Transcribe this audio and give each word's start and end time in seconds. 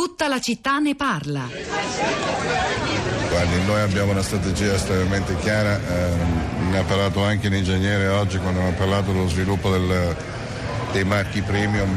Tutta 0.00 0.28
la 0.28 0.40
città 0.40 0.78
ne 0.78 0.94
parla. 0.94 1.46
Guardi, 3.28 3.64
noi 3.66 3.80
abbiamo 3.82 4.12
una 4.12 4.22
strategia 4.22 4.72
estremamente 4.72 5.36
chiara, 5.36 5.76
eh, 5.76 6.08
ne 6.70 6.78
ha 6.78 6.82
parlato 6.84 7.22
anche 7.22 7.50
l'ingegnere 7.50 8.08
oggi 8.08 8.38
quando 8.38 8.66
ha 8.66 8.72
parlato 8.72 9.12
dello 9.12 9.28
sviluppo 9.28 9.68
del, 9.70 10.16
dei 10.92 11.04
marchi 11.04 11.42
premium, 11.42 11.92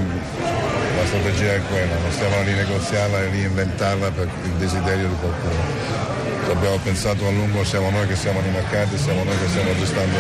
la 0.98 1.06
strategia 1.06 1.54
è 1.54 1.62
quella, 1.70 1.98
non 1.98 2.12
stiamo 2.12 2.36
a 2.36 2.44
rinegoziarla 2.44 3.20
e 3.20 3.30
reinventarla 3.30 4.12
per 4.12 4.30
il 4.44 4.52
desiderio 4.52 5.08
di 5.08 5.16
qualcuno. 5.22 6.52
Abbiamo 6.52 6.80
pensato 6.84 7.26
a 7.26 7.32
lungo, 7.32 7.64
siamo 7.64 7.90
noi 7.90 8.06
che 8.06 8.18
siamo 8.18 8.42
nei 8.42 8.52
mercati, 8.52 8.98
siamo 8.98 9.24
noi 9.24 9.38
che 9.40 9.48
stiamo 9.48 9.74
gestendo 9.78 10.20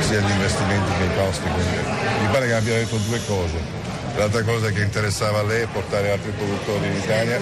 sia 0.00 0.18
gli 0.18 0.30
investimenti 0.30 0.90
che 0.98 1.04
i 1.04 1.16
costi. 1.16 1.48
Quindi 1.48 1.76
mi 2.22 2.26
pare 2.32 2.46
che 2.48 2.54
abbia 2.54 2.74
detto 2.74 2.96
due 2.96 3.20
cose. 3.28 3.86
L'altra 4.16 4.42
cosa 4.42 4.70
che 4.70 4.80
interessava 4.80 5.40
a 5.40 5.42
lei 5.42 5.62
è 5.62 5.66
portare 5.70 6.10
altri 6.10 6.30
produttori 6.30 6.86
in 6.86 6.94
Italia 6.94 7.38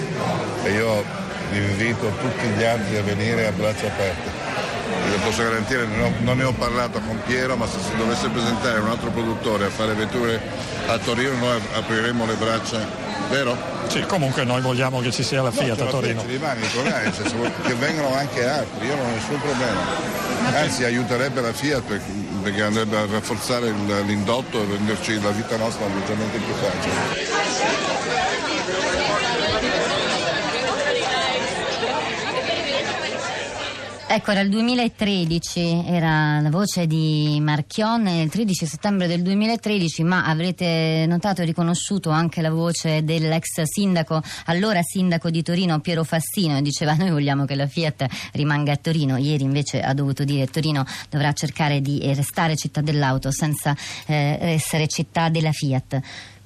e 0.63 0.71
io 0.71 1.03
vi 1.51 1.57
invito 1.57 2.11
tutti 2.19 2.47
gli 2.47 2.63
altri 2.63 2.97
a 2.97 3.01
venire 3.01 3.47
a 3.47 3.51
braccia 3.51 3.87
aperte. 3.87 4.34
Io 5.11 5.19
posso 5.23 5.43
garantire, 5.43 5.87
non 6.21 6.37
ne 6.37 6.43
ho 6.43 6.53
parlato 6.53 6.99
con 6.99 7.19
Piero, 7.25 7.55
ma 7.55 7.67
se 7.67 7.77
si 7.79 7.95
dovesse 7.95 8.27
presentare 8.29 8.79
un 8.79 8.89
altro 8.89 9.09
produttore 9.11 9.65
a 9.65 9.69
fare 9.69 9.93
vetture 9.93 10.41
a 10.87 10.97
Torino 10.99 11.35
noi 11.37 11.59
apriremo 11.73 12.25
le 12.25 12.33
braccia, 12.35 12.79
vero? 13.29 13.57
Sì, 13.87 14.01
comunque 14.01 14.43
noi 14.43 14.61
vogliamo 14.61 14.99
che 14.99 15.11
ci 15.11 15.23
sia 15.23 15.41
la 15.41 15.51
Fiat 15.51 15.79
no, 15.79 15.87
a 15.87 15.89
Torino. 15.89 16.21
Ci 16.21 16.27
rimane, 16.27 16.61
cioè, 16.71 17.11
che 17.63 17.73
vengano 17.73 18.13
anche 18.13 18.47
altri, 18.47 18.87
io 18.87 18.95
non 18.95 19.05
ho 19.05 19.09
nessun 19.09 19.39
problema. 19.39 19.81
Anzi 20.53 20.83
aiuterebbe 20.83 21.41
la 21.41 21.53
Fiat 21.53 21.81
perché, 21.81 22.11
perché 22.43 22.61
andrebbe 22.61 22.97
a 22.97 23.05
rafforzare 23.09 23.71
l'indotto 24.05 24.61
e 24.61 24.65
renderci 24.65 25.21
la 25.21 25.31
vita 25.31 25.57
nostra 25.57 25.85
leggermente 25.87 26.37
più 26.37 26.53
facile. 26.53 27.34
Ecco, 34.15 34.31
era 34.31 34.39
il 34.39 34.49
2013, 34.49 35.83
era 35.87 36.39
la 36.39 36.49
voce 36.49 36.87
di 36.87 37.37
Marchionne, 37.41 38.21
il 38.21 38.29
13 38.29 38.65
settembre 38.65 39.07
del 39.07 39.21
2013, 39.21 40.03
ma 40.03 40.23
avrete 40.23 41.03
notato 41.05 41.41
e 41.41 41.45
riconosciuto 41.45 42.11
anche 42.11 42.41
la 42.41 42.49
voce 42.49 43.03
dell'ex 43.03 43.63
sindaco, 43.63 44.21
allora 44.45 44.81
sindaco 44.83 45.29
di 45.29 45.43
Torino, 45.43 45.81
Piero 45.81 46.05
Fassino, 46.05 46.57
e 46.57 46.61
diceva 46.61 46.93
noi 46.93 47.09
vogliamo 47.09 47.43
che 47.43 47.55
la 47.55 47.67
Fiat 47.67 48.05
rimanga 48.31 48.71
a 48.71 48.77
Torino, 48.77 49.17
ieri 49.17 49.43
invece 49.43 49.81
ha 49.81 49.93
dovuto 49.93 50.23
dire 50.23 50.47
Torino 50.47 50.85
dovrà 51.09 51.33
cercare 51.33 51.81
di 51.81 51.99
restare 52.13 52.55
città 52.55 52.79
dell'auto 52.79 53.31
senza 53.31 53.75
eh, 54.05 54.37
essere 54.39 54.87
città 54.87 55.27
della 55.27 55.51
Fiat. 55.51 55.99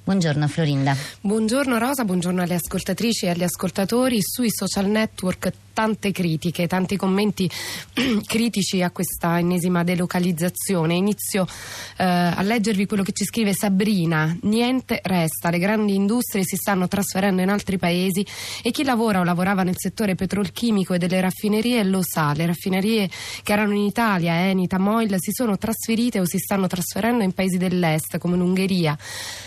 Buongiorno 0.09 0.47
Florinda. 0.47 0.97
Buongiorno 1.21 1.77
Rosa, 1.77 2.03
buongiorno 2.03 2.41
alle 2.41 2.55
ascoltatrici 2.55 3.25
e 3.25 3.29
agli 3.29 3.43
ascoltatori. 3.43 4.17
Sui 4.23 4.49
social 4.49 4.87
network 4.87 5.51
tante 5.79 6.11
critiche, 6.11 6.67
tanti 6.67 6.97
commenti 6.97 7.49
critici 8.27 8.81
a 8.81 8.91
questa 8.91 9.39
ennesima 9.39 9.85
delocalizzazione. 9.85 10.93
Inizio 10.93 11.47
eh, 11.95 12.03
a 12.03 12.41
leggervi 12.41 12.85
quello 12.85 13.01
che 13.01 13.13
ci 13.13 13.23
scrive 13.23 13.53
Sabrina. 13.53 14.35
Niente 14.41 14.99
resta, 15.01 15.49
le 15.49 15.57
grandi 15.57 15.95
industrie 15.95 16.43
si 16.43 16.57
stanno 16.57 16.89
trasferendo 16.89 17.41
in 17.41 17.47
altri 17.47 17.77
paesi 17.77 18.25
e 18.61 18.71
chi 18.71 18.83
lavora 18.83 19.21
o 19.21 19.23
lavorava 19.23 19.63
nel 19.63 19.77
settore 19.77 20.15
petrolchimico 20.15 20.95
e 20.95 20.97
delle 20.97 21.21
raffinerie 21.21 21.81
lo 21.85 22.01
sa. 22.03 22.33
Le 22.33 22.45
raffinerie 22.45 23.09
che 23.41 23.53
erano 23.53 23.71
in 23.71 23.83
Italia, 23.83 24.49
Enita, 24.49 24.79
Moil, 24.79 25.15
si 25.17 25.31
sono 25.31 25.57
trasferite 25.57 26.19
o 26.19 26.25
si 26.25 26.39
stanno 26.39 26.67
trasferendo 26.67 27.23
in 27.23 27.31
paesi 27.31 27.55
dell'est 27.55 28.17
come 28.17 28.35
l'Ungheria, 28.35 28.97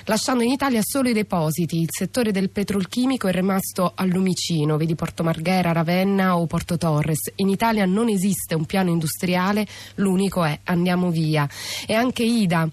lasciando 0.05 0.45
in 0.45 0.51
Italia 0.51 0.81
solo 0.83 1.11
i 1.11 1.13
depositi. 1.13 1.79
Il 1.79 1.91
settore 1.91 2.33
del 2.33 2.49
petrolchimico 2.49 3.29
è 3.29 3.33
rimasto 3.33 3.93
al 3.95 4.09
lumicino, 4.09 4.79
vedi 4.79 4.95
Porto 4.95 5.23
Marghera, 5.23 5.73
Ravenna 5.73 6.21
o 6.31 6.47
Porto 6.47 6.79
Torres. 6.79 7.33
In 7.37 7.49
Italia 7.49 7.85
non 7.87 8.09
esiste 8.09 8.55
un 8.55 8.65
piano 8.65 8.91
industriale, 8.91 9.67
l'unico 9.97 10.45
è 10.45 10.59
andiamo 10.65 11.11
via. 11.11 11.49
E 11.87 11.95
anche 11.95 12.23
Ida 12.23 12.69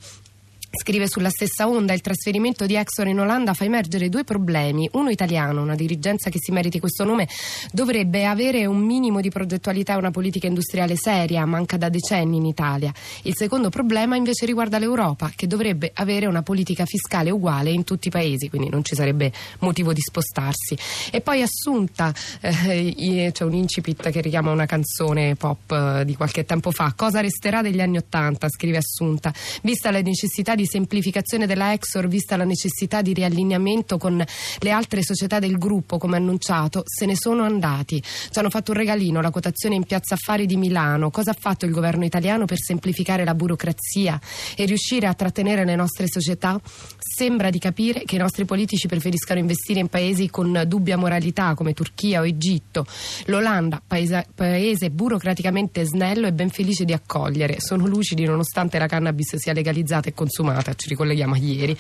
Scrive 0.71 1.07
sulla 1.09 1.31
stessa 1.31 1.67
onda 1.67 1.93
il 1.93 2.01
trasferimento 2.01 2.67
di 2.67 2.75
Exor 2.75 3.07
in 3.07 3.19
Olanda 3.19 3.55
fa 3.55 3.63
emergere 3.63 4.07
due 4.07 4.23
problemi. 4.23 4.87
Uno 4.93 5.09
italiano, 5.09 5.63
una 5.63 5.73
dirigenza 5.73 6.29
che 6.29 6.37
si 6.39 6.51
meriti 6.51 6.79
questo 6.79 7.03
nome, 7.03 7.27
dovrebbe 7.71 8.25
avere 8.25 8.67
un 8.67 8.77
minimo 8.77 9.19
di 9.19 9.29
progettualità 9.29 9.93
e 9.93 9.97
una 9.97 10.11
politica 10.11 10.45
industriale 10.45 10.95
seria, 10.95 11.43
manca 11.45 11.75
da 11.77 11.89
decenni 11.89 12.37
in 12.37 12.45
Italia. 12.45 12.93
Il 13.23 13.35
secondo 13.35 13.69
problema 13.69 14.15
invece 14.15 14.45
riguarda 14.45 14.77
l'Europa, 14.77 15.31
che 15.35 15.47
dovrebbe 15.47 15.89
avere 15.95 16.27
una 16.27 16.43
politica 16.43 16.85
fiscale 16.85 17.31
uguale 17.31 17.71
in 17.71 17.83
tutti 17.83 18.09
i 18.09 18.11
paesi, 18.11 18.47
quindi 18.47 18.69
non 18.69 18.83
ci 18.83 18.93
sarebbe 18.93 19.33
motivo 19.59 19.91
di 19.91 20.01
spostarsi. 20.01 20.77
E 21.09 21.21
poi 21.21 21.41
Assunta, 21.41 22.13
eh, 22.41 23.31
c'è 23.33 23.43
un 23.43 23.53
incipit 23.53 24.11
che 24.11 24.21
richiama 24.21 24.51
una 24.51 24.67
canzone 24.67 25.35
pop 25.35 25.71
eh, 25.71 26.05
di 26.05 26.15
qualche 26.15 26.45
tempo 26.45 26.69
fa. 26.69 26.93
Cosa 26.95 27.21
resterà 27.21 27.63
degli 27.63 27.81
anni 27.81 27.97
Ottanta? 27.97 28.47
scrive 28.49 28.77
Assunta. 28.77 29.33
Vista 29.63 29.89
la 29.89 30.01
necessità 30.01 30.53
di 30.55 30.58
semplificazione 30.65 31.45
della 31.45 31.73
Exor, 31.73 32.07
vista 32.07 32.35
la 32.35 32.43
necessità 32.43 33.01
di 33.01 33.13
riallineamento 33.13 33.97
con 33.97 34.23
le 34.59 34.71
altre 34.71 35.03
società 35.03 35.39
del 35.39 35.57
gruppo, 35.57 35.97
come 35.97 36.17
annunciato, 36.17 36.83
se 36.85 37.05
ne 37.05 37.15
sono 37.15 37.43
andati. 37.43 38.01
Ci 38.01 38.37
hanno 38.39 38.49
fatto 38.49 38.71
un 38.71 38.77
regalino, 38.77 39.21
la 39.21 39.31
quotazione 39.31 39.75
in 39.75 39.83
Piazza 39.83 40.15
Affari 40.15 40.45
di 40.45 40.57
Milano. 40.57 41.09
Cosa 41.09 41.31
ha 41.31 41.35
fatto 41.37 41.65
il 41.65 41.71
governo 41.71 42.05
italiano 42.05 42.45
per 42.45 42.59
semplificare 42.59 43.23
la 43.23 43.35
burocrazia 43.35 44.19
e 44.55 44.65
riuscire 44.65 45.07
a 45.07 45.13
trattenere 45.13 45.65
le 45.65 45.75
nostre 45.75 46.07
società? 46.07 46.59
Sembra 46.97 47.49
di 47.49 47.59
capire 47.59 48.03
che 48.03 48.15
i 48.15 48.19
nostri 48.19 48.45
politici 48.45 48.87
preferiscano 48.87 49.39
investire 49.39 49.79
in 49.79 49.87
paesi 49.87 50.29
con 50.29 50.63
dubbia 50.67 50.97
moralità 50.97 51.53
come 51.53 51.73
Turchia 51.73 52.21
o 52.21 52.25
Egitto. 52.25 52.85
L'Olanda, 53.25 53.81
paese, 53.85 54.27
paese 54.33 54.89
burocraticamente 54.89 55.83
snello 55.85 56.27
e 56.27 56.33
ben 56.33 56.49
felice 56.49 56.85
di 56.85 56.93
accogliere. 56.93 57.59
Sono 57.59 57.85
lucidi 57.85 58.25
nonostante 58.25 58.77
la 58.77 58.87
cannabis 58.87 59.35
sia 59.35 59.53
legalizzata 59.53 60.09
e 60.09 60.13
consumata 60.13 60.48
consumata, 60.49 60.73
ci 60.73 60.89
ricolleghiamo 60.89 61.33
a 61.35 61.37
ieri. 61.37 61.77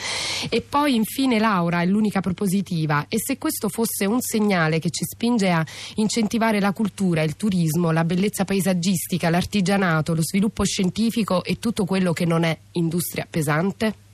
E 0.49 0.61
poi 0.61 0.95
infine 0.95 1.39
Laura 1.39 1.81
è 1.81 1.85
l'unica 1.85 2.21
propositiva 2.21 3.05
e 3.09 3.17
se 3.19 3.37
questo 3.37 3.69
fosse 3.69 4.05
un 4.05 4.21
segnale 4.21 4.79
che 4.79 4.89
ci 4.89 5.05
spinge 5.05 5.49
a 5.49 5.65
incentivare 5.95 6.59
la 6.59 6.71
cultura, 6.71 7.23
il 7.23 7.35
turismo, 7.35 7.91
la 7.91 8.03
bellezza 8.03 8.45
paesaggistica, 8.45 9.29
l'artigianato, 9.29 10.13
lo 10.13 10.21
sviluppo 10.21 10.63
scientifico 10.63 11.43
e 11.43 11.59
tutto 11.59 11.85
quello 11.85 12.13
che 12.13 12.25
non 12.25 12.43
è 12.43 12.57
industria 12.73 13.27
pesante? 13.29 14.07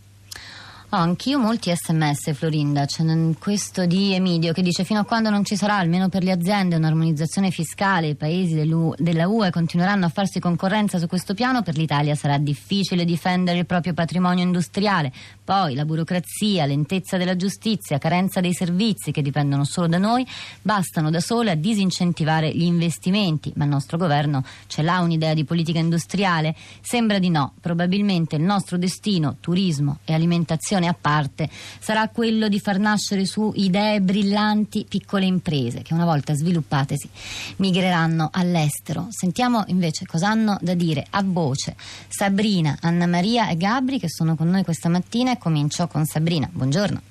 Ho 0.95 1.00
anch'io 1.00 1.38
molti 1.38 1.73
sms, 1.75 2.31
Florinda. 2.31 2.85
C'è 2.85 3.03
questo 3.38 3.85
di 3.85 4.13
Emidio 4.13 4.53
che 4.53 4.61
dice: 4.61 4.85
Fino 4.85 5.01
a 5.01 5.03
quando 5.03 5.29
non 5.29 5.44
ci 5.44 5.57
sarà, 5.57 5.75
almeno 5.75 6.07
per 6.07 6.23
le 6.23 6.31
aziende, 6.31 6.78
un'armonizzazione 6.78 7.51
fiscale, 7.51 8.07
i 8.07 8.16
paesi 8.16 8.56
della 8.56 9.28
UE 9.28 9.50
continueranno 9.50 10.05
a 10.05 10.09
farsi 10.09 10.39
concorrenza 10.39 10.97
su 10.97 11.07
questo 11.07 11.34
piano. 11.34 11.63
Per 11.63 11.75
l'Italia 11.75 12.16
sarà 12.16 12.38
difficile 12.38 13.03
difendere 13.03 13.57
il 13.57 13.66
proprio 13.66 13.94
patrimonio 13.94 14.45
industriale. 14.45 15.11
Poi 15.44 15.75
la 15.75 15.84
burocrazia, 15.84 16.66
lentezza 16.66 17.17
della 17.17 17.35
giustizia, 17.35 17.97
carenza 17.97 18.39
dei 18.39 18.53
servizi 18.53 19.11
che 19.11 19.22
dipendono 19.22 19.66
solo 19.66 19.88
da 19.88 19.97
noi, 19.97 20.25
bastano 20.61 21.09
da 21.09 21.19
sole 21.19 21.51
a 21.51 21.55
disincentivare 21.55 22.55
gli 22.55 22.63
investimenti. 22.63 23.51
Ma 23.57 23.66
il 23.66 23.69
nostro 23.69 23.97
governo 23.97 24.45
ce 24.67 24.81
l'ha 24.81 25.01
un'idea 25.01 25.34
di 25.34 25.44
politica 25.44 25.78
industriale? 25.78 26.55
Sembra 26.79 27.19
di 27.19 27.29
no. 27.29 27.51
Probabilmente 27.59 28.38
il 28.38 28.44
nostro 28.44 28.78
destino, 28.78 29.35
turismo 29.41 29.97
e 30.05 30.13
alimentazione 30.13 30.84
a 30.88 30.96
parte 31.00 31.50
sarà 31.50 32.07
quello 32.09 32.47
di 32.47 32.59
far 32.59 32.78
nascere 32.79 33.25
su 33.25 33.51
idee 33.56 34.01
brillanti 34.01 34.85
piccole 34.88 35.25
imprese 35.25 35.81
che 35.81 35.94
una 35.94 36.06
volta 36.06 36.34
sviluppatesi 36.34 37.09
migreranno 37.57 38.29
all'estero. 38.31 39.07
Sentiamo 39.09 39.63
invece 39.68 40.06
cosa 40.06 40.29
hanno 40.29 40.57
da 40.62 40.73
dire 40.73 41.06
a 41.09 41.22
voce 41.23 41.75
Sabrina, 42.07 42.78
Anna 42.81 43.07
Maria 43.07 43.50
e 43.50 43.57
Gabri 43.57 44.00
che 44.00 44.09
sono 44.09 44.35
con 44.35 44.50
noi 44.50 44.63
questa 44.63 44.90
mattina 44.90 45.31
e 45.31 45.38
comincio 45.38 45.88
con 45.88 46.06
Sabrina. 46.06 46.50
Buongiorno. 46.51 47.02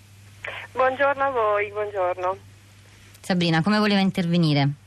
Buongiorno 0.73 1.23
a 1.23 1.31
voi, 1.31 1.71
buongiorno. 1.71 2.37
Sabrina, 3.21 3.62
come 3.62 3.79
voleva 3.79 4.00
intervenire? 4.00 4.82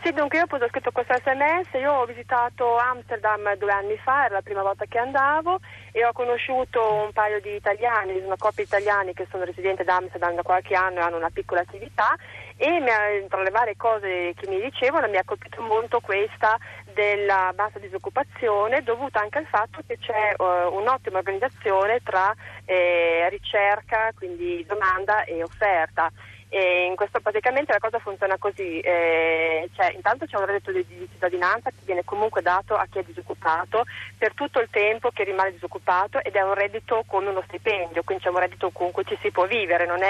Sì, 0.00 0.12
dunque 0.12 0.38
io 0.38 0.44
ho 0.48 0.68
scritto 0.68 0.92
questo 0.92 1.14
sms, 1.14 1.72
io 1.72 1.92
ho 1.92 2.04
visitato 2.04 2.76
Amsterdam 2.76 3.56
due 3.56 3.72
anni 3.72 3.96
fa, 3.96 4.26
era 4.26 4.34
la 4.34 4.42
prima 4.42 4.62
volta 4.62 4.84
che 4.86 4.96
andavo 4.96 5.58
e 5.90 6.04
ho 6.04 6.12
conosciuto 6.12 6.92
un 6.92 7.12
paio 7.12 7.40
di 7.40 7.56
italiani, 7.56 8.16
una 8.20 8.36
coppia 8.38 8.62
di 8.62 8.68
italiani 8.70 9.12
che 9.12 9.26
sono 9.28 9.42
residenti 9.42 9.82
ad 9.82 9.88
Amsterdam 9.88 10.36
da 10.36 10.42
qualche 10.42 10.76
anno 10.76 11.00
e 11.00 11.02
hanno 11.02 11.16
una 11.16 11.30
piccola 11.30 11.62
attività 11.62 12.14
e 12.56 13.26
tra 13.28 13.42
le 13.42 13.50
varie 13.50 13.76
cose 13.76 14.34
che 14.36 14.48
mi 14.48 14.60
dicevano 14.60 15.08
mi 15.08 15.16
ha 15.16 15.24
colpito 15.24 15.62
molto 15.62 15.98
questa 15.98 16.56
della 16.94 17.52
bassa 17.54 17.80
disoccupazione 17.80 18.82
dovuta 18.82 19.20
anche 19.20 19.38
al 19.38 19.46
fatto 19.46 19.80
che 19.84 19.98
c'è 19.98 20.34
uh, 20.36 20.74
un'ottima 20.74 21.18
organizzazione 21.18 22.00
tra 22.02 22.34
eh, 22.64 23.28
ricerca, 23.30 24.12
quindi 24.14 24.64
domanda 24.66 25.24
e 25.24 25.42
offerta 25.42 26.10
E 26.50 26.84
in 26.84 26.96
questo 26.96 27.20
praticamente 27.20 27.72
la 27.72 27.78
cosa 27.78 27.98
funziona 27.98 28.38
così, 28.38 28.80
eh, 28.80 29.68
cioè, 29.74 29.92
intanto 29.94 30.24
c'è 30.24 30.38
un 30.38 30.46
reddito 30.46 30.72
di, 30.72 30.84
di, 30.86 31.06
cittadinanza 31.10 31.68
che 31.70 31.76
viene 31.84 32.04
comunque 32.04 32.40
dato 32.40 32.74
a 32.74 32.86
chi 32.90 32.98
è 32.98 33.02
disoccupato 33.02 33.84
per 34.16 34.32
tutto 34.32 34.60
il 34.60 34.68
tempo 34.70 35.10
che 35.10 35.24
rimane 35.24 35.52
disoccupato 35.52 36.22
ed 36.22 36.34
è 36.34 36.40
un 36.40 36.54
reddito 36.54 37.04
come 37.06 37.28
uno 37.28 37.42
stipendio, 37.46 38.02
quindi 38.02 38.24
c'è 38.24 38.30
un 38.30 38.38
reddito 38.38 38.70
con 38.70 38.90
cui 38.92 39.04
ci 39.04 39.18
si 39.20 39.30
può 39.30 39.46
vivere, 39.46 39.84
non, 39.84 40.00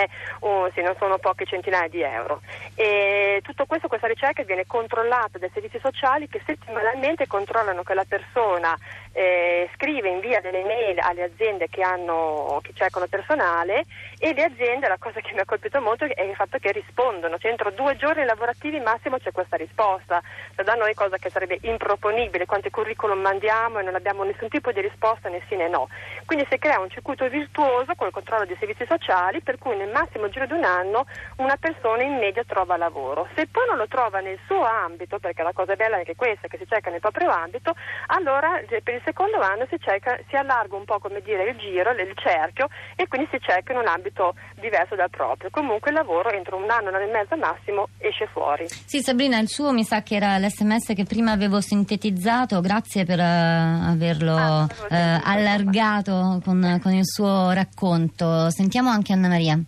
un, 0.40 0.70
sì, 0.74 0.80
non 0.80 0.94
sono 0.98 1.18
poche 1.18 1.44
centinaia 1.44 1.88
di 1.88 2.02
euro. 2.02 2.40
E 2.74 3.40
tutto 3.42 3.66
questo, 3.66 3.88
questa 3.88 4.06
ricerca 4.06 4.42
viene 4.44 4.66
controllata 4.66 5.38
dai 5.38 5.50
servizi 5.52 5.80
sociali 5.80 6.28
che 6.28 6.40
settimanalmente 6.44 7.26
controllano 7.26 7.82
che 7.82 7.94
la 7.94 8.04
persona 8.06 8.76
eh, 9.12 9.68
scrive, 9.74 10.08
invia 10.08 10.40
delle 10.40 10.62
mail 10.62 11.00
alle 11.00 11.24
aziende 11.24 11.68
che, 11.68 11.82
hanno, 11.82 12.60
che 12.62 12.72
cercano 12.74 13.06
personale 13.06 13.84
e 14.18 14.32
le 14.32 14.44
aziende, 14.44 14.86
la 14.86 14.98
cosa 14.98 15.20
che 15.20 15.32
mi 15.32 15.40
ha 15.40 15.44
colpito 15.44 15.80
molto 15.80 16.04
è 16.04 16.27
il 16.30 16.36
fatto 16.36 16.58
che 16.58 16.72
rispondono, 16.72 17.38
cioè 17.38 17.50
entro 17.50 17.70
due 17.70 17.96
giorni 17.96 18.24
lavorativi 18.24 18.80
massimo 18.80 19.18
c'è 19.18 19.32
questa 19.32 19.56
risposta, 19.56 20.22
cioè, 20.54 20.64
da 20.64 20.74
noi 20.74 20.94
cosa 20.94 21.16
che 21.16 21.30
sarebbe 21.30 21.58
improponibile, 21.62 22.46
quanti 22.46 22.70
curriculum 22.70 23.20
mandiamo 23.20 23.78
e 23.78 23.82
non 23.82 23.94
abbiamo 23.94 24.24
nessun 24.24 24.48
tipo 24.48 24.72
di 24.72 24.80
risposta 24.80 25.28
né 25.28 25.42
sì 25.48 25.56
né 25.56 25.68
no. 25.68 25.88
Quindi 26.26 26.46
si 26.50 26.58
crea 26.58 26.80
un 26.80 26.90
circuito 26.90 27.28
virtuoso 27.28 27.94
con 27.94 28.06
il 28.06 28.12
controllo 28.12 28.44
dei 28.44 28.56
servizi 28.58 28.86
sociali 28.86 29.40
per 29.40 29.58
cui 29.58 29.76
nel 29.76 29.90
massimo 29.90 30.28
giro 30.28 30.46
di 30.46 30.52
un 30.52 30.64
anno 30.64 31.06
una 31.36 31.56
persona 31.56 32.02
in 32.02 32.16
media 32.18 32.44
trova 32.44 32.76
lavoro. 32.76 33.28
Se 33.34 33.46
poi 33.46 33.66
non 33.66 33.76
lo 33.76 33.86
trova 33.88 34.20
nel 34.20 34.38
suo 34.46 34.62
ambito, 34.64 35.18
perché 35.18 35.42
la 35.42 35.52
cosa 35.52 35.76
bella 35.76 35.96
è 35.96 35.98
anche 36.00 36.16
questa, 36.16 36.48
che 36.48 36.58
si 36.58 36.66
cerca 36.66 36.90
nel 36.90 37.00
proprio 37.00 37.30
ambito, 37.30 37.74
allora 38.08 38.60
per 38.82 38.94
il 38.94 39.02
secondo 39.04 39.40
anno 39.40 39.66
si, 39.68 39.78
cerca, 39.78 40.18
si 40.28 40.36
allarga 40.36 40.76
un 40.76 40.84
po' 40.84 40.98
come 40.98 41.20
dire 41.20 41.44
il 41.50 41.56
giro, 41.56 41.90
il 41.90 42.12
cerchio 42.16 42.68
e 42.96 43.06
quindi 43.08 43.28
si 43.30 43.40
cerca 43.40 43.72
in 43.72 43.78
un 43.78 43.86
ambito 43.86 44.34
diverso 44.54 44.94
dal 44.94 45.10
proprio. 45.10 45.50
Comunque 45.50 45.90
il 45.90 45.96
lavoro 45.96 46.17
entro 46.26 46.56
un 46.56 46.70
anno, 46.70 46.88
un 46.88 46.94
anno 46.94 47.06
e 47.06 47.10
mezzo 47.10 47.36
massimo 47.36 47.88
esce 47.98 48.26
fuori. 48.26 48.66
Sì 48.68 49.00
Sabrina, 49.00 49.38
il 49.38 49.48
suo 49.48 49.72
mi 49.72 49.84
sa 49.84 50.02
che 50.02 50.16
era 50.16 50.38
l'SMS 50.38 50.94
che 50.94 51.04
prima 51.04 51.32
avevo 51.32 51.60
sintetizzato, 51.60 52.60
grazie 52.60 53.04
per 53.04 53.18
uh, 53.18 53.90
averlo 53.90 54.36
ah, 54.36 54.64
uh, 54.64 55.20
allargato 55.24 56.40
con, 56.44 56.78
con, 56.82 56.92
il 56.92 57.06
suo 57.06 57.50
racconto. 57.52 58.50
Sentiamo 58.50 58.90
anche 58.90 59.12
Anna 59.12 59.28
Maria. 59.28 59.58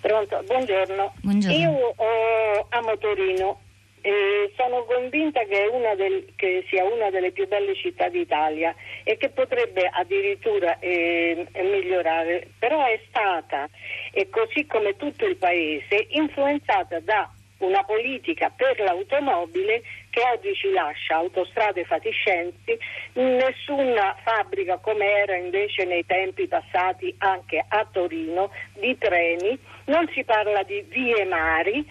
Pronto, 0.00 0.42
buongiorno. 0.46 1.14
buongiorno. 1.22 1.56
Io 1.56 1.70
uh, 1.70 2.66
amo 2.68 2.96
Torino 2.98 3.58
e 4.06 4.52
sono 4.54 4.84
convinta 4.84 5.40
che, 5.44 5.70
del, 5.96 6.26
che, 6.36 6.62
sia 6.68 6.84
una 6.84 7.08
delle 7.08 7.32
più 7.32 7.48
belle 7.48 7.74
città 7.74 8.10
d'Italia 8.10 8.74
e 9.02 9.16
che 9.16 9.30
potrebbe 9.30 9.88
addirittura 9.90 10.78
eh, 10.78 11.48
migliorare, 11.54 12.48
però 12.58 12.84
è 12.84 13.00
stata, 13.08 13.66
e 14.14 14.30
così 14.30 14.64
come 14.66 14.96
tutto 14.96 15.26
il 15.26 15.36
Paese, 15.36 16.06
influenzata 16.10 17.00
da 17.00 17.28
una 17.58 17.82
politica 17.82 18.50
per 18.54 18.78
l'automobile 18.78 19.82
che 20.10 20.20
oggi 20.32 20.54
ci 20.54 20.70
lascia 20.70 21.16
autostrade 21.16 21.84
fatiscenti, 21.84 22.78
nessuna 23.14 24.16
fabbrica 24.22 24.78
come 24.78 25.10
era 25.10 25.36
invece 25.36 25.84
nei 25.84 26.06
tempi 26.06 26.46
passati 26.46 27.12
anche 27.18 27.64
a 27.66 27.86
Torino 27.90 28.50
di 28.74 28.96
treni, 28.98 29.58
non 29.86 30.08
si 30.12 30.22
parla 30.24 30.62
di 30.62 30.84
vie 30.88 31.24
mari, 31.24 31.84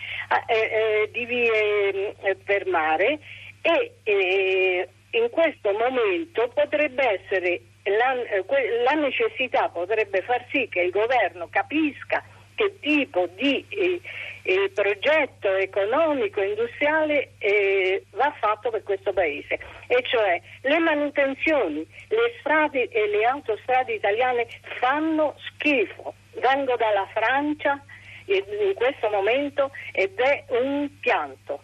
eh, 0.47 0.55
eh, 0.55 1.09
di 1.11 1.25
vie 1.25 2.15
eh, 2.21 2.35
per 2.35 2.65
mare. 2.67 3.19
E 3.61 3.93
eh, 4.03 4.89
in 5.11 5.29
questo 5.29 5.71
momento 5.71 6.49
potrebbe 6.53 7.21
essere 7.21 7.61
la, 7.83 8.13
eh, 8.24 8.83
la 8.83 8.94
necessità 8.94 9.69
potrebbe 9.69 10.21
far 10.21 10.45
sì 10.51 10.68
che 10.69 10.81
il 10.81 10.91
governo 10.91 11.47
capisca 11.50 12.24
che 12.56 12.80
tipo 12.80 13.27
di 13.35 13.65
eh, 13.69 14.01
eh, 14.44 14.71
progetto 14.74 15.56
economico 15.56 16.41
industriale 16.41 17.31
eh, 17.38 18.06
va 18.12 18.33
fatto 18.39 18.69
per 18.69 18.83
questo 18.83 19.13
paese 19.13 19.59
e 19.88 20.03
cioè 20.03 20.41
le 20.62 20.80
manutenzioni, 20.80 21.85
le 22.09 22.35
strade 22.39 22.89
e 22.89 23.07
le 23.07 23.25
autostrade 23.25 23.94
italiane 23.94 24.47
fanno 24.80 25.35
schifo. 25.47 26.13
Vengo 26.33 26.75
dalla 26.75 27.07
Francia 27.13 27.81
in 28.25 28.74
questo 28.75 29.09
momento 29.09 29.71
ed 29.91 30.19
è 30.19 30.44
un 30.50 30.89
pianto. 31.00 31.62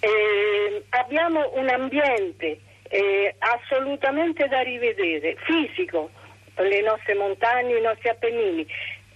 Eh, 0.00 0.84
abbiamo 0.90 1.52
un 1.54 1.68
ambiente 1.68 2.60
eh, 2.88 3.34
assolutamente 3.38 4.46
da 4.48 4.60
rivedere, 4.60 5.36
fisico, 5.44 6.10
le 6.56 6.80
nostre 6.82 7.14
montagne, 7.14 7.78
i 7.78 7.82
nostri 7.82 8.08
Appennini, 8.08 8.66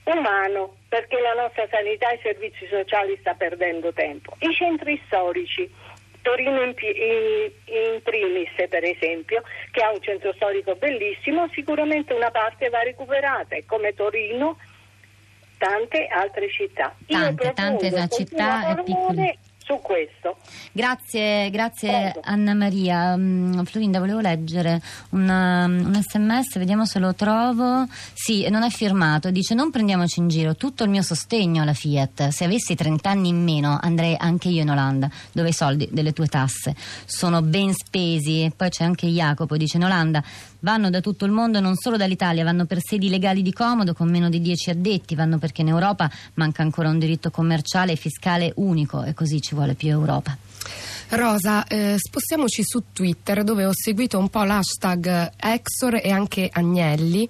umano, 0.04 0.76
perché 0.88 1.20
la 1.20 1.34
nostra 1.40 1.66
sanità 1.70 2.10
e 2.10 2.14
i 2.16 2.20
servizi 2.22 2.66
sociali 2.68 3.16
sta 3.20 3.34
perdendo 3.34 3.92
tempo. 3.92 4.34
I 4.40 4.52
centri 4.54 5.00
storici, 5.06 5.70
Torino 6.22 6.62
in, 6.62 6.74
in, 6.78 7.50
in, 7.66 8.02
primis 8.02 8.50
per 8.68 8.84
esempio, 8.84 9.42
che 9.70 9.82
ha 9.82 9.92
un 9.92 10.00
centro 10.00 10.32
storico 10.34 10.74
bellissimo, 10.74 11.48
sicuramente 11.52 12.14
una 12.14 12.30
parte 12.30 12.68
va 12.70 12.82
recuperata 12.82 13.54
e 13.54 13.64
come 13.66 13.94
Torino 13.94 14.58
tante 15.58 16.06
altre 16.06 16.50
città. 16.50 16.94
Tante, 17.06 17.52
tante 17.52 17.90
la 17.90 18.06
città 18.06 18.70
è 18.70 18.82
piccola 18.82 19.32
su 19.68 19.78
questo. 19.82 20.38
Grazie, 20.72 21.50
grazie 21.50 22.18
Anna 22.22 22.54
Maria. 22.54 23.12
Um, 23.12 23.64
Florinda, 23.64 23.98
volevo 23.98 24.20
leggere 24.20 24.80
una, 25.10 25.66
un 25.66 26.00
sms, 26.00 26.56
vediamo 26.56 26.86
se 26.86 26.98
lo 26.98 27.14
trovo. 27.14 27.86
Sì, 28.14 28.48
non 28.48 28.62
è 28.62 28.70
firmato, 28.70 29.30
dice 29.30 29.52
non 29.54 29.70
prendiamoci 29.70 30.20
in 30.20 30.28
giro, 30.28 30.56
tutto 30.56 30.84
il 30.84 30.90
mio 30.90 31.02
sostegno 31.02 31.60
alla 31.60 31.74
Fiat. 31.74 32.28
Se 32.28 32.44
avessi 32.44 32.74
30 32.74 33.10
anni 33.10 33.28
in 33.28 33.44
meno 33.44 33.78
andrei 33.78 34.16
anche 34.18 34.48
io 34.48 34.62
in 34.62 34.70
Olanda, 34.70 35.10
dove 35.32 35.50
i 35.50 35.52
soldi 35.52 35.86
delle 35.92 36.14
tue 36.14 36.28
tasse 36.28 36.74
sono 37.04 37.42
ben 37.42 37.74
spesi. 37.74 38.44
E 38.44 38.52
poi 38.56 38.70
c'è 38.70 38.84
anche 38.84 39.06
Jacopo, 39.06 39.58
dice 39.58 39.76
in 39.76 39.84
Olanda 39.84 40.24
vanno 40.60 40.90
da 40.90 41.00
tutto 41.00 41.24
il 41.24 41.32
mondo, 41.32 41.60
non 41.60 41.76
solo 41.76 41.96
dall'Italia, 41.96 42.44
vanno 42.44 42.64
per 42.64 42.78
sedi 42.80 43.08
legali 43.08 43.42
di 43.42 43.52
comodo 43.52 43.94
con 43.94 44.10
meno 44.10 44.28
di 44.28 44.40
10 44.40 44.70
addetti, 44.70 45.14
vanno 45.14 45.38
perché 45.38 45.62
in 45.62 45.68
Europa 45.68 46.10
manca 46.34 46.62
ancora 46.62 46.88
un 46.88 46.98
diritto 46.98 47.30
commerciale 47.30 47.92
e 47.92 47.96
fiscale 47.96 48.52
unico 48.56 49.02
e 49.04 49.14
così 49.14 49.40
ci 49.40 49.54
vuole 49.54 49.74
più 49.74 49.88
Europa. 49.88 50.36
Rosa, 51.10 51.66
eh, 51.66 51.94
spostiamoci 51.96 52.62
su 52.62 52.82
Twitter 52.92 53.42
dove 53.42 53.64
ho 53.64 53.72
seguito 53.72 54.18
un 54.18 54.28
po' 54.28 54.42
l'hashtag 54.42 55.32
Exor 55.40 56.00
e 56.02 56.10
anche 56.10 56.50
Agnelli, 56.52 57.26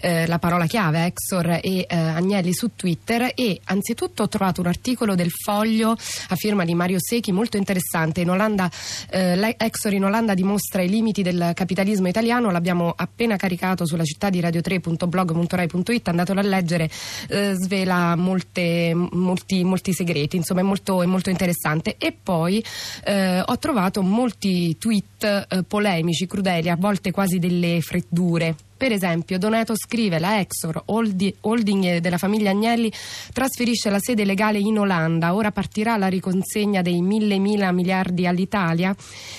eh, 0.00 0.26
la 0.26 0.38
parola 0.38 0.66
chiave 0.66 1.06
Exor 1.06 1.60
e 1.62 1.86
eh, 1.88 1.96
Agnelli 1.96 2.52
su 2.52 2.72
Twitter 2.76 3.32
e 3.34 3.58
anzitutto 3.64 4.24
ho 4.24 4.28
trovato 4.28 4.60
un 4.60 4.66
articolo 4.66 5.14
del 5.14 5.30
Foglio 5.30 5.92
a 5.92 6.36
firma 6.36 6.66
di 6.66 6.74
Mario 6.74 6.98
Secchi 7.00 7.32
molto 7.32 7.56
interessante. 7.56 8.20
In 8.20 8.28
Olanda, 8.28 8.70
eh, 9.08 9.56
Exor 9.58 9.94
in 9.94 10.04
Olanda 10.04 10.34
dimostra 10.34 10.82
i 10.82 10.90
limiti 10.90 11.22
del 11.22 11.52
capitalismo 11.54 12.08
italiano, 12.08 12.50
l'abbiamo 12.50 12.92
appena 12.94 13.36
caricato 13.36 13.86
sulla 13.86 14.04
città 14.04 14.28
di 14.28 14.40
radio3.blog.rai.it, 14.40 16.08
andatelo 16.08 16.38
a 16.38 16.42
leggere, 16.42 16.90
eh, 17.28 17.54
svela 17.54 18.14
molte, 18.14 18.92
molti, 18.94 19.64
molti, 19.64 19.94
segreti, 19.94 20.36
insomma 20.36 20.60
è 20.60 20.64
molto, 20.64 21.02
è 21.02 21.06
molto 21.06 21.30
interessante. 21.30 21.96
E 21.96 22.14
poi 22.22 22.62
eh, 23.04 23.21
eh, 23.22 23.42
ho 23.44 23.58
trovato 23.58 24.02
molti 24.02 24.76
tweet 24.78 25.24
eh, 25.24 25.62
polemici, 25.62 26.26
crudeli, 26.26 26.68
a 26.68 26.76
volte 26.76 27.10
quasi 27.10 27.38
delle 27.38 27.80
freddure 27.80 28.54
per 28.82 28.90
esempio, 28.90 29.38
Donato 29.38 29.76
scrive 29.76 30.18
la 30.18 30.40
Exor, 30.40 30.82
holding 30.86 31.98
della 31.98 32.18
famiglia 32.18 32.50
Agnelli, 32.50 32.92
trasferisce 33.32 33.90
la 33.90 34.00
sede 34.00 34.24
legale 34.24 34.58
in 34.58 34.76
Olanda, 34.76 35.36
ora 35.36 35.52
partirà 35.52 35.96
la 35.96 36.08
riconsegna 36.08 36.82
dei 36.82 37.00
mille 37.00 37.38
mila 37.38 37.70
miliardi 37.70 38.26
all'Italia. 38.26 38.92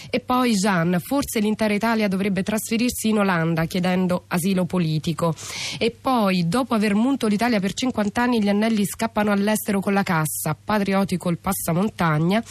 E 0.09 0.21
poi 0.21 0.53
Jean, 0.53 0.97
forse 1.03 1.41
l'intera 1.41 1.73
Italia 1.73 2.07
dovrebbe 2.07 2.41
trasferirsi 2.41 3.09
in 3.09 3.17
Olanda 3.17 3.65
chiedendo 3.65 4.23
asilo 4.27 4.63
politico. 4.63 5.35
E 5.77 5.91
poi, 5.91 6.47
dopo 6.47 6.73
aver 6.73 6.95
munto 6.95 7.27
l'Italia 7.27 7.59
per 7.59 7.73
50 7.73 8.21
anni, 8.21 8.41
gli 8.41 8.47
Agnelli 8.47 8.85
scappano 8.85 9.33
all'estero 9.33 9.81
con 9.81 9.91
la 9.91 10.03
cassa, 10.03 10.55
patriottico 10.55 11.29
il 11.29 11.37
passamontagna. 11.37 12.41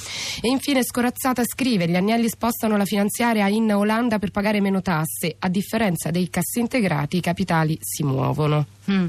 E 0.42 0.49
infine 0.49 0.84
Scorazzata 0.84 1.42
scrive, 1.42 1.88
gli 1.88 1.96
Agnelli 1.96 2.28
spostano 2.28 2.76
la 2.76 2.84
finanziaria 2.84 3.49
in 3.49 3.72
Olanda 3.72 4.18
per 4.18 4.30
pagare 4.30 4.61
meno 4.61 4.82
tasse, 4.82 5.37
a 5.38 5.49
differenza 5.49 6.11
dei 6.11 6.28
cassi 6.28 6.61
integrati 6.83 7.19
i 7.19 7.21
capitali 7.21 7.79
si 7.81 8.03
muovono. 8.03 8.67
Mm. 8.91 9.07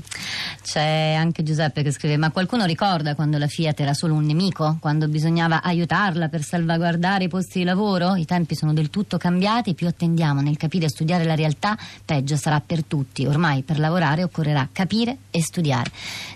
C'è 0.62 1.15
anche 1.18 1.42
Giuseppe 1.42 1.82
che 1.82 1.92
scrive: 1.92 2.18
Ma 2.18 2.32
qualcuno 2.32 2.65
ricorda 2.65 3.15
quando 3.15 3.38
la 3.38 3.48
Fiat 3.48 3.80
era 3.80 3.94
solo 3.94 4.13
un 4.13 4.25
nemico? 4.25 4.77
Quando 4.80 5.08
bisognava 5.08 5.62
aiutarla 5.63 6.27
per 6.27 6.42
salvaguardare 6.42 7.25
i 7.25 7.27
posti 7.27 7.60
di 7.60 7.65
lavoro? 7.65 8.15
I 8.15 8.25
tempi 8.25 8.56
sono 8.56 8.74
del 8.74 8.89
tutto 8.89 9.18
cambiati. 9.18 9.74
Più 9.74 9.88
attendiamo 9.88 10.42
nel 10.42 10.58
capire 10.58 10.86
e 10.86 10.89
studiare 10.89 11.24
la 11.24 11.36
realtà, 11.36 11.75
peggio 12.06 12.36
sarà 12.36 12.62
per 12.65 12.84
tutti. 12.84 13.25
Ormai 13.25 13.63
per 13.63 13.80
lavorare 13.80 14.24
occorrerà 14.24 14.68
capire 14.72 15.18
e 15.32 15.42
studiare. 15.42 15.89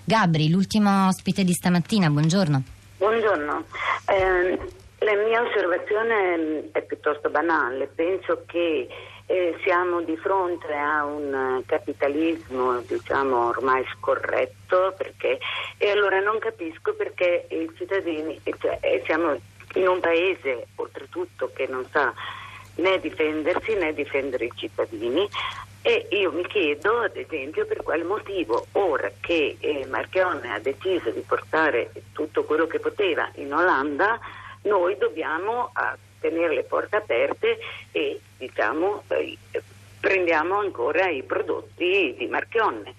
Gabri, 0.04 0.50
l'ultimo 0.50 1.06
ospite 1.06 1.44
di 1.44 1.52
stamattina, 1.52 2.10
buongiorno. 2.10 2.62
Buongiorno. 2.98 3.64
Eh, 4.06 4.58
la 5.00 5.14
mia 5.14 5.42
osservazione 5.42 6.70
è 6.72 6.82
piuttosto 6.82 7.30
banale. 7.30 7.86
Penso 7.94 8.42
che 8.46 8.88
eh, 9.30 9.58
siamo 9.62 10.00
di 10.00 10.16
fronte 10.16 10.72
a 10.72 11.04
un 11.04 11.62
capitalismo 11.66 12.80
diciamo 12.80 13.48
ormai 13.48 13.84
scorretto 13.94 14.94
perché, 14.96 15.38
e 15.76 15.90
allora 15.90 16.18
non 16.20 16.38
capisco 16.38 16.94
perché 16.94 17.46
i 17.50 17.70
cittadini, 17.76 18.40
cioè, 18.58 19.02
siamo 19.04 19.38
in 19.74 19.86
un 19.86 20.00
paese 20.00 20.68
oltretutto 20.76 21.50
che 21.52 21.66
non 21.66 21.86
sa 21.90 22.12
né 22.76 22.98
difendersi 23.00 23.74
né 23.74 23.92
difendere 23.92 24.46
i 24.46 24.52
cittadini. 24.54 25.28
E 25.82 26.06
io 26.10 26.32
mi 26.32 26.46
chiedo 26.46 27.00
ad 27.00 27.16
esempio 27.16 27.66
per 27.66 27.82
quale 27.82 28.04
motivo 28.04 28.66
ora 28.72 29.10
che 29.20 29.56
eh, 29.60 29.86
Marchionne 29.86 30.52
ha 30.52 30.58
deciso 30.58 31.10
di 31.10 31.20
portare 31.20 31.90
tutto 32.12 32.44
quello 32.44 32.66
che 32.66 32.80
poteva 32.80 33.30
in 33.34 33.52
Olanda 33.52 34.18
noi 34.62 34.96
dobbiamo 34.98 35.70
tenere 36.20 36.54
le 36.54 36.64
porte 36.64 36.96
aperte 36.96 37.58
e 37.92 38.07
diciamo 38.58 39.04
eh, 39.06 39.38
prendiamo 40.00 40.58
ancora 40.58 41.08
i 41.08 41.22
prodotti 41.22 42.16
di 42.18 42.26
Marchionne. 42.26 42.92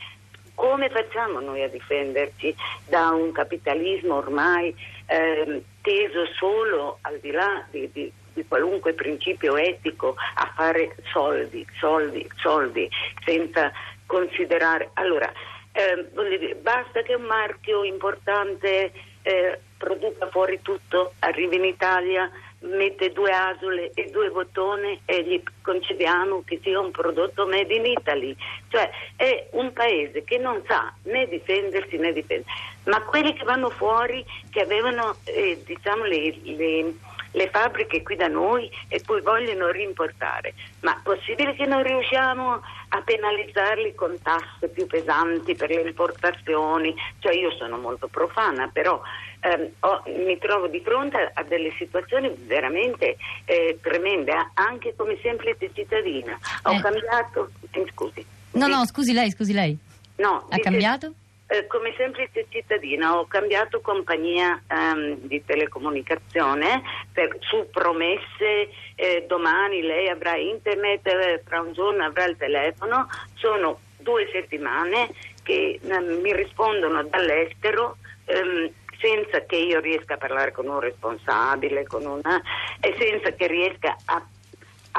Come 0.56 0.90
facciamo 0.90 1.42
noi 1.42 1.64
a 1.64 1.68
difenderci 1.68 2.56
da 2.88 3.10
un 3.10 3.34
capitalismo 3.34 4.16
ormai 4.16 4.74
eh, 5.06 5.64
teso 5.82 6.26
solo 6.38 7.00
al 7.02 7.20
di 7.20 7.32
là 7.32 7.66
di, 7.70 7.90
di, 7.92 8.12
di, 8.34 8.46
qualunque 8.48 8.94
principio 8.94 9.58
etico 9.58 10.16
a 10.36 10.52
fare 10.56 10.96
soldi, 11.12 11.66
soldi, 11.78 12.26
soldi, 12.38 12.90
senza 13.26 13.72
considerare. 14.06 14.92
Allora, 14.94 15.30
eh, 15.74 16.08
dire, 16.38 16.56
basta 16.56 17.02
che 17.02 17.16
un 17.16 17.24
marchio 17.24 17.84
importante 17.84 18.92
eh, 19.22 19.60
produca 19.78 20.28
fuori 20.30 20.62
tutto, 20.62 21.14
arrivi 21.20 21.56
in 21.56 21.66
Italia, 21.66 22.30
mette 22.62 23.12
due 23.12 23.32
asole 23.32 23.92
e 23.94 24.10
due 24.12 24.30
bottone 24.30 25.00
e 25.06 25.24
gli 25.24 25.42
concediamo 25.62 26.44
che 26.46 26.60
sia 26.62 26.80
un 26.80 26.92
prodotto 26.92 27.48
made 27.48 27.74
in 27.74 27.86
Italy. 27.86 28.36
Cioè 28.68 28.90
è 29.16 29.48
un 29.52 29.72
paese 29.74 30.24
che 30.24 30.38
non 30.38 30.62
sa 30.68 30.94
né 31.04 31.28
difendersi 31.28 31.98
né 31.98 32.12
difendere. 32.12 32.52
Ma 32.86 33.02
quelli 33.02 33.34
che 33.34 33.44
vanno 33.44 33.70
fuori, 33.70 34.26
che 34.50 34.62
avevano 34.62 35.16
eh, 35.26 35.62
diciamo 35.66 36.04
le, 36.04 36.36
le 36.44 36.94
le 37.34 37.50
fabbriche 37.50 38.02
qui 38.02 38.16
da 38.16 38.28
noi 38.28 38.70
e 38.88 39.02
poi 39.06 39.22
vogliono 39.22 39.70
rimportare. 39.70 40.54
Ma 40.82 40.96
è 40.96 41.00
possibile 41.04 41.54
che 41.56 41.66
non 41.66 41.84
riusciamo 41.84 42.62
a 42.90 43.02
penalizzarli 43.02 43.94
con 43.94 44.18
tasse 44.22 44.70
più 44.70 44.88
pesanti 44.88 45.56
per 45.56 45.70
le 45.70 45.82
importazioni? 45.82 46.96
Cioè 47.20 47.34
io 47.34 47.52
sono 47.52 47.78
molto 47.78 48.08
profana, 48.08 48.70
però 48.72 49.02
ehm, 49.40 49.70
ho, 49.80 50.04
mi 50.06 50.38
trovo 50.38 50.68
di 50.68 50.82
fronte 50.82 51.32
a, 51.34 51.44
delle 51.44 51.74
situazioni 51.78 52.34
veramente 52.46 53.18
eh, 53.46 53.78
tremende, 53.82 54.34
anche 54.54 54.94
come 54.96 55.18
semplice 55.22 55.72
cittadina. 55.74 56.38
Ho 56.64 56.74
eh. 56.74 56.82
cambiato... 56.82 57.52
Eh, 57.72 57.86
scusi. 57.94 58.26
No, 58.52 58.68
no, 58.68 58.86
scusi 58.86 59.14
lei, 59.14 59.30
scusi 59.32 59.54
lei. 59.54 59.78
No, 60.18 60.48
ha 60.50 60.58
cambiato? 60.60 61.14
Eh, 61.52 61.66
come 61.66 61.94
semplice 61.98 62.46
cittadina 62.50 63.18
ho 63.18 63.26
cambiato 63.26 63.82
compagnia 63.82 64.62
ehm, 64.68 65.16
di 65.22 65.44
telecomunicazione 65.44 66.84
per, 67.12 67.38
su 67.40 67.68
promesse, 67.72 68.70
eh, 68.94 69.26
domani 69.28 69.82
lei 69.82 70.10
avrà 70.10 70.36
internet, 70.36 71.08
eh, 71.08 71.42
tra 71.44 71.62
un 71.62 71.74
giorno 71.74 72.04
avrà 72.04 72.26
il 72.26 72.38
telefono, 72.38 73.08
sono 73.34 73.80
due 73.98 74.30
settimane 74.32 75.10
che 75.42 75.80
ehm, 75.82 76.20
mi 76.22 76.36
rispondono 76.36 77.04
dall'estero 77.06 77.98
ehm, 78.26 78.70
senza 79.00 79.46
che 79.46 79.56
io 79.56 79.80
riesca 79.80 80.16
a 80.16 80.18
parlare 80.18 80.52
con 80.52 80.68
un 80.68 80.80
responsabile 80.80 81.86
con 81.88 82.06
una, 82.06 82.42
e 82.80 82.96
senza 83.00 83.32
che 83.32 83.48
riesca 83.48 83.96
a 84.06 84.24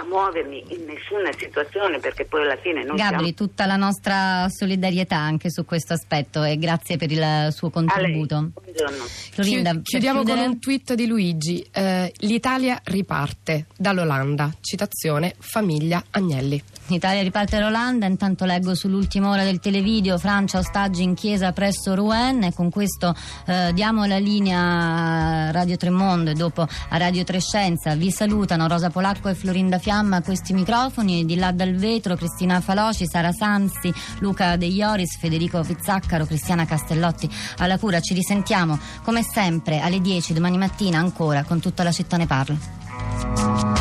a 0.00 0.04
muovermi 0.04 0.64
in 0.68 0.86
nessuna 0.86 1.30
situazione 1.36 1.98
perché 1.98 2.24
poi 2.24 2.42
alla 2.42 2.56
fine 2.56 2.84
non 2.84 2.96
Gabri, 2.96 3.16
siamo... 3.18 3.34
tutta 3.34 3.66
la 3.66 3.76
nostra 3.76 4.46
solidarietà 4.48 5.16
anche 5.16 5.50
su 5.50 5.64
questo 5.64 5.92
aspetto 5.92 6.42
e 6.42 6.56
grazie 6.56 6.96
per 6.96 7.12
il 7.12 7.48
suo 7.50 7.68
contributo. 7.70 8.50
Buongiorno. 8.54 9.04
Florinda, 9.04 9.78
chiudiamo 9.82 10.22
chiudere... 10.22 10.40
con 10.40 10.50
un 10.52 10.58
tweet 10.58 10.94
di 10.94 11.06
Luigi. 11.06 11.66
Eh, 11.70 12.12
L'Italia 12.20 12.80
riparte 12.84 13.66
dall'Olanda. 13.76 14.50
Citazione 14.60 15.34
famiglia 15.38 16.02
Agnelli. 16.10 16.62
L'Italia 16.86 17.22
riparte 17.22 17.58
dall'Olanda, 17.58 18.06
intanto 18.06 18.44
leggo 18.44 18.74
sull'ultima 18.74 19.28
ora 19.28 19.44
del 19.44 19.60
televideo 19.60 20.18
Francia 20.18 20.58
ostaggi 20.58 21.02
in 21.02 21.14
chiesa 21.14 21.52
presso 21.52 21.94
Rouen 21.94 22.42
e 22.42 22.52
con 22.52 22.70
questo 22.70 23.14
eh, 23.46 23.70
diamo 23.74 24.06
la 24.06 24.18
linea 24.18 24.58
a 24.60 25.50
Radio 25.52 25.76
Tremondo 25.76 26.30
e 26.30 26.34
dopo 26.34 26.62
a 26.62 26.96
Radio 26.96 27.22
Trescenza. 27.22 27.94
Vi 27.94 28.10
salutano 28.10 28.66
Rosa 28.66 28.88
Polacco 28.90 29.28
e 29.28 29.34
Florinda 29.34 29.78
Fiamma 29.78 29.89
a 29.90 30.22
questi 30.22 30.52
microfoni, 30.52 31.24
di 31.24 31.34
là 31.34 31.50
dal 31.50 31.74
vetro 31.74 32.14
Cristina 32.14 32.60
Faloci, 32.60 33.06
Sara 33.08 33.32
Sanzi, 33.32 33.92
Luca 34.20 34.56
De 34.56 34.66
Ioris, 34.66 35.18
Federico 35.18 35.62
Pizzaccaro, 35.62 36.26
Cristiana 36.26 36.64
Castellotti 36.64 37.28
alla 37.58 37.76
cura. 37.76 38.00
Ci 38.00 38.14
risentiamo 38.14 38.78
come 39.02 39.22
sempre 39.24 39.80
alle 39.80 40.00
10 40.00 40.32
domani 40.32 40.58
mattina 40.58 40.98
ancora 40.98 41.42
con 41.42 41.58
tutta 41.58 41.82
la 41.82 41.90
città 41.90 42.16
ne 42.16 42.26
parla. 42.26 43.79